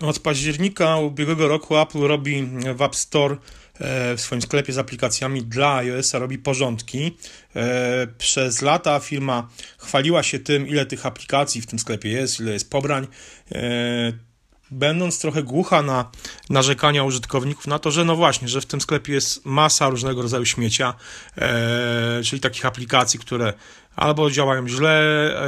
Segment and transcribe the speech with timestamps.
[0.00, 2.42] Od października ubiegłego roku Apple robi
[2.74, 3.36] w App Store
[3.80, 7.16] e, w swoim sklepie z aplikacjami dla iOS-a robi porządki.
[7.56, 9.48] E, przez lata firma
[9.78, 13.06] chwaliła się tym, ile tych aplikacji w tym sklepie jest, ile jest pobrań.
[14.72, 16.10] E, będąc trochę głucha na
[16.50, 20.44] narzekania użytkowników na to, że no właśnie, że w tym sklepie jest masa różnego rodzaju
[20.44, 20.94] śmiecia,
[22.22, 23.52] czyli takich aplikacji, które
[23.98, 25.00] albo działają źle,
[25.36, 25.46] e,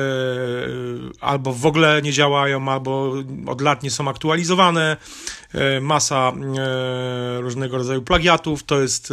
[1.21, 3.15] albo w ogóle nie działają, albo
[3.47, 4.97] od lat nie są aktualizowane.
[5.55, 9.13] E, masa e, różnego rodzaju plagiatów to jest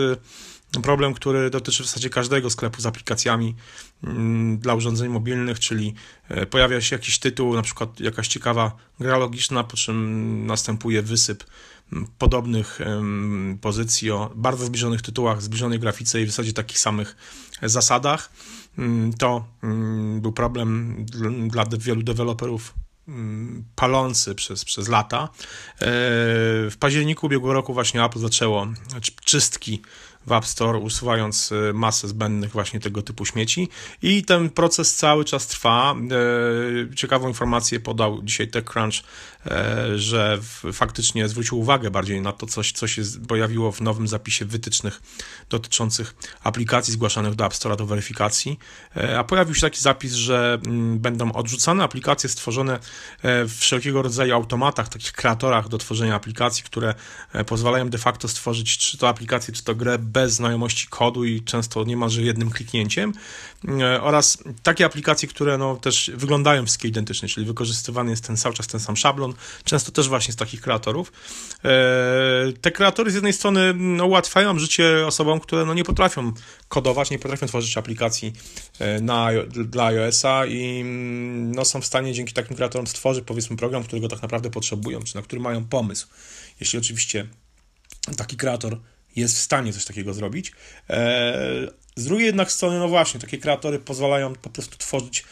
[0.84, 3.56] problem, który dotyczy w zasadzie każdego sklepu z aplikacjami
[4.04, 5.94] mm, dla urządzeń mobilnych, czyli
[6.50, 11.44] pojawia się jakiś tytuł, na przykład jakaś ciekawa gra logiczna, po czym następuje wysyp
[12.18, 12.80] podobnych
[13.62, 17.16] pozycji o bardzo zbliżonych tytułach, zbliżonej grafice i w zasadzie takich samych
[17.64, 18.32] zasadach.
[18.78, 20.96] Mm, to mm, był problem
[21.48, 22.74] dla wielu deweloperów
[23.08, 25.24] mm, palący przez, przez lata.
[25.24, 25.30] E,
[26.70, 28.68] w październiku ubiegłego roku właśnie Apple zaczęło
[29.26, 29.82] czystki
[30.28, 33.70] w App Store, usuwając e, masę zbędnych właśnie tego typu śmieci.
[34.02, 35.96] I ten proces cały czas trwa.
[36.92, 39.04] E, ciekawą informację podał dzisiaj TechCrunch,
[39.46, 40.40] e, że
[40.74, 45.02] faktycznie zwrócił uwagę bardziej na to, coś, co się pojawiło w nowym zapisie wytycznych
[45.50, 48.60] dotyczących aplikacji zgłaszanych do App Store do weryfikacji.
[49.18, 52.80] A pojawił się taki zapis, że mm, będą odrzucane aplikacje stworzone
[53.24, 56.94] w wszelkiego rodzaju automatach, takich kreatorach do tworzenia aplikacji, które
[57.48, 61.84] pozwalają de facto stworzyć czy to aplikację, czy to grę bez znajomości kodu i często
[61.84, 63.14] niemalże jednym kliknięciem
[63.68, 68.56] e, oraz takie aplikacje, które no, też wyglądają wszystkie identycznie, czyli wykorzystywany jest ten cały
[68.56, 71.12] czas ten sam szablon, często też właśnie z takich kreatorów.
[71.66, 71.70] E,
[72.62, 76.34] te kreatory z jednej strony no, ułatwiają życie osobom, które no, nie potrafią
[76.68, 78.34] kodować, nie potrafią tworzyć aplikacji
[78.80, 83.58] e, na, dla iOS-a i mm, no, są w stanie dzięki takim kreatorom stworzyć powiedzmy
[83.58, 86.08] program, którego tak naprawdę potrzebują, czy na który mają pomysł.
[86.60, 87.28] Jeśli oczywiście
[88.18, 88.78] taki kreator
[89.18, 90.52] jest w stanie coś takiego zrobić.
[90.90, 95.26] E, z drugiej jednak strony, no właśnie, takie kreatory pozwalają po prostu tworzyć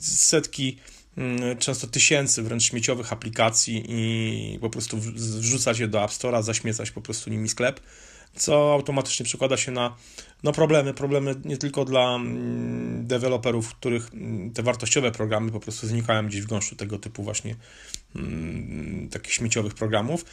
[0.00, 0.78] setki,
[1.16, 6.90] mm, często tysięcy wręcz śmieciowych aplikacji i po prostu wrzucać je do App Store'a, zaśmiecać
[6.90, 7.80] po prostu nimi sklep,
[8.36, 9.96] co automatycznie przekłada się na
[10.42, 15.86] no problemy, problemy nie tylko dla mm, deweloperów, których mm, te wartościowe programy po prostu
[15.86, 17.56] znikają gdzieś w gąszczu tego typu właśnie
[19.10, 20.24] takich śmieciowych programów,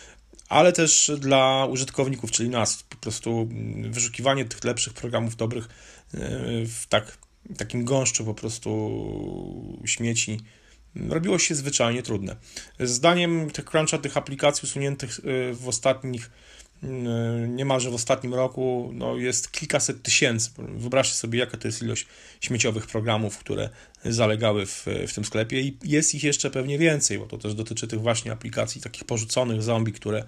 [0.49, 2.83] ale też dla użytkowników, czyli nas.
[2.83, 3.49] Po prostu
[3.89, 6.19] wyszukiwanie tych lepszych programów, dobrych e,
[6.65, 7.17] w tak,
[7.57, 10.39] takim gąszczu po prostu śmieci
[11.09, 12.35] robiło się zwyczajnie trudne.
[12.79, 16.31] Zdaniem tych cruncha, tych aplikacji usuniętych e, w ostatnich
[17.47, 20.49] niemalże w ostatnim roku no, jest kilkaset tysięcy.
[20.57, 22.07] Wyobraźcie sobie, jaka to jest ilość
[22.41, 23.69] śmieciowych programów, które
[24.05, 27.87] zalegały w, w tym sklepie i jest ich jeszcze pewnie więcej, bo to też dotyczy
[27.87, 30.23] tych właśnie aplikacji takich porzuconych zombie, które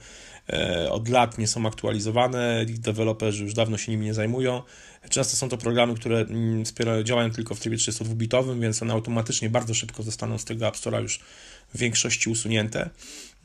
[0.50, 4.62] e, od lat nie są aktualizowane, deweloperzy już dawno się nimi nie zajmują.
[5.10, 6.64] Często są to programy, które mm,
[7.04, 11.02] działają tylko w trybie 32-bitowym, więc one automatycznie bardzo szybko zostaną z tego App Store'a
[11.02, 11.20] już
[11.74, 12.90] w większości usunięte.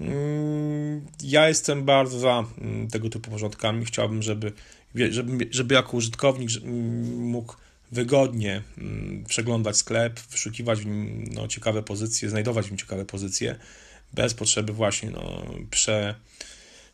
[0.00, 3.84] Mm, ja jestem bardzo za mm, tego typu porządkami.
[3.84, 4.52] Chciałbym, żeby,
[4.94, 6.50] żeby, żeby jako użytkownik
[7.16, 7.54] mógł
[7.92, 8.62] wygodnie
[9.28, 13.58] przeglądać sklep, wyszukiwać w nim no, ciekawe pozycje, znajdować w nim ciekawe pozycje,
[14.12, 16.14] bez potrzeby właśnie no, prze,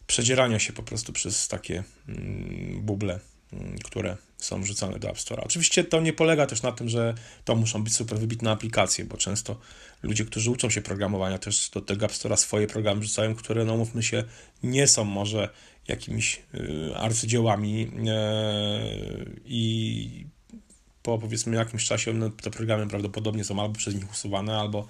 [0.07, 1.85] przedzierania się po prostu przez takie
[2.81, 3.21] buble,
[3.85, 5.43] które są wrzucane do App Store.
[5.45, 9.17] Oczywiście to nie polega też na tym, że to muszą być super wybitne aplikacje, bo
[9.17, 9.57] często
[10.03, 13.77] ludzie, którzy uczą się programowania, też do tego App Store'a swoje programy wrzucają, które, no
[13.77, 14.25] mówmy się,
[14.63, 15.49] nie są może
[15.89, 20.27] jakimiś y, arcydziełami y, i
[21.05, 24.87] po powiedzmy jakimś czasie te programy prawdopodobnie są albo przez nich usuwane, albo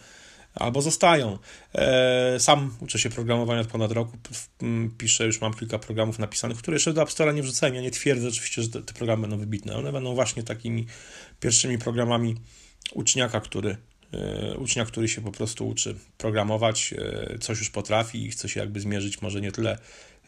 [0.54, 1.38] albo zostają.
[1.74, 4.18] E, sam uczę się programowania od ponad roku,
[4.98, 7.74] piszę, już mam kilka programów napisanych, które jeszcze do App nie wrzucałem.
[7.74, 9.76] Ja nie twierdzę oczywiście, że te, te programy będą wybitne.
[9.76, 10.86] One będą właśnie takimi
[11.40, 12.36] pierwszymi programami
[12.92, 13.76] uczniaka, który
[14.12, 18.60] e, ucznia, który się po prostu uczy programować, e, coś już potrafi i chce się
[18.60, 19.78] jakby zmierzyć może nie tyle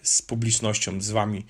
[0.02, 1.46] z publicznością, z wami,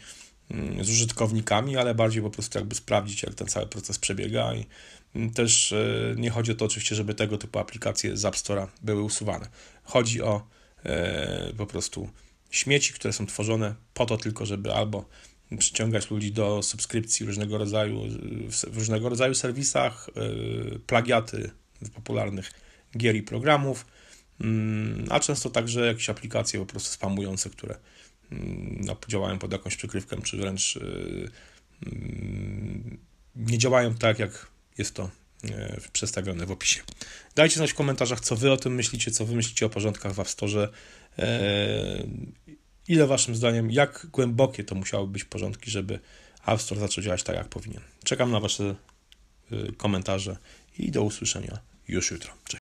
[0.80, 4.66] z użytkownikami, ale bardziej po prostu jakby sprawdzić, jak ten cały proces przebiega i
[5.34, 9.02] też e, nie chodzi o to oczywiście, żeby tego typu aplikacje z App Store'a były
[9.02, 9.48] usuwane.
[9.84, 10.46] Chodzi o
[10.84, 12.08] e, po prostu
[12.50, 15.08] śmieci, które są tworzone po to tylko, żeby albo
[15.58, 18.02] przyciągać ludzi do subskrypcji różnego rodzaju,
[18.50, 21.50] w różnego rodzaju serwisach, e, plagiaty
[21.94, 22.50] popularnych
[22.96, 23.86] gier i programów,
[24.40, 27.86] mm, a często także jakieś aplikacje po prostu spamujące, które mm,
[28.30, 30.78] no, działają pod jakąś przykrywką, czy wręcz
[31.86, 32.98] mm,
[33.36, 34.46] nie działają tak, jak
[34.78, 35.10] jest to
[35.50, 36.82] e, przedstawione w opisie.
[37.34, 40.20] Dajcie znać w komentarzach, co wy o tym myślicie, co wy myślicie o porządkach w
[40.20, 40.68] App Store.
[42.88, 46.00] Ile waszym zdaniem, jak głębokie to musiały być porządki, żeby
[46.46, 47.80] App Store zaczął działać tak, jak powinien?
[48.04, 48.74] Czekam na wasze
[49.76, 50.36] komentarze
[50.78, 51.58] i do usłyszenia
[51.88, 52.32] już jutro.
[52.44, 52.62] Cześć.